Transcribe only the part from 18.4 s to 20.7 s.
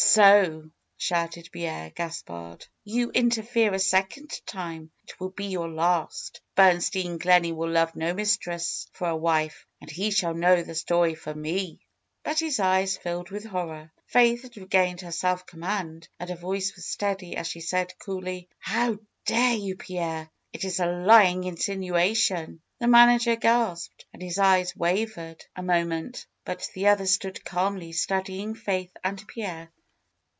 "How dare you, Pierre! It